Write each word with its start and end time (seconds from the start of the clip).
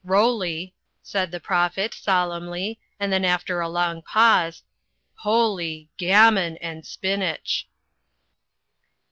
"Rowley," 0.03 0.73
said 1.03 1.29
the 1.29 1.39
Prophet, 1.39 1.93
solemnly, 1.93 2.79
and 2.99 3.13
then 3.13 3.23
after 3.23 3.61
a 3.61 3.69
long 3.69 4.01
pause, 4.01 4.63
"Powley, 5.15 5.89
Gammon 5.97 6.57
and 6.57 6.83
Spinach." 6.87 7.67